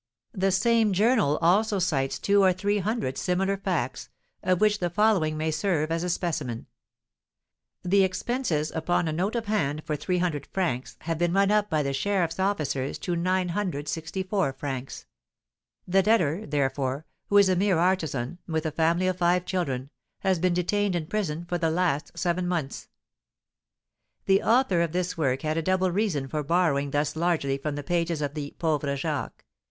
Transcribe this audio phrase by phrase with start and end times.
[0.33, 4.09] The same journal also cites two or three hundred similar facts,
[4.41, 6.65] of which the following may serve as a specimen:
[7.83, 11.93] "The expenses upon a note of hand for 300_f._ have been run up by the
[11.93, 15.05] sheriffs' officers to 964_f._;
[15.87, 19.91] the debtor, therefore, who is a mere artisan, with a family of five children,
[20.21, 22.89] has been detained in prison for the last seven months!"
[24.25, 27.83] The author of this work had a double reason for borrowing thus largely from the
[27.83, 29.45] pages of the "Pauvre Jacques."